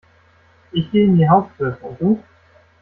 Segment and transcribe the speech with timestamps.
[0.71, 2.23] Ich geh in die Hauptbib, und du?